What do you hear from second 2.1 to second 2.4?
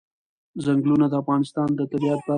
برخه ده.